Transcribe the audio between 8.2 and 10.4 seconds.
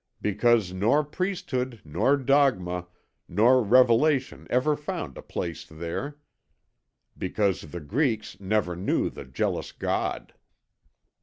never knew the jealous God.